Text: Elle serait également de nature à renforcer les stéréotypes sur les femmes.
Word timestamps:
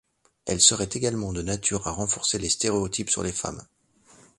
Elle 0.47 0.61
serait 0.61 0.89
également 0.93 1.31
de 1.31 1.43
nature 1.43 1.85
à 1.87 1.91
renforcer 1.91 2.39
les 2.39 2.49
stéréotypes 2.49 3.11
sur 3.11 3.21
les 3.21 3.31
femmes. 3.31 3.61